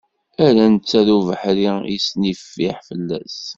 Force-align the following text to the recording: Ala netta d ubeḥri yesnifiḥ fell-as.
Ala 0.45 0.65
netta 0.73 1.01
d 1.07 1.09
ubeḥri 1.17 1.67
yesnifiḥ 1.93 2.77
fell-as. 2.87 3.37